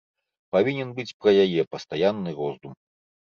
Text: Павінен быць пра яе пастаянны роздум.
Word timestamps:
Павінен 0.55 0.89
быць 0.99 1.15
пра 1.25 1.31
яе 1.43 1.61
пастаянны 1.75 2.33
роздум. 2.39 2.73